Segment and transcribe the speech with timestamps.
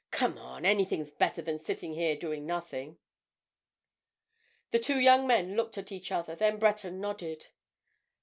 [0.09, 2.97] Come on!—anything's better than sitting here doing nothing."
[4.71, 6.35] The two young men looked at each other.
[6.35, 7.49] Then Breton nodded.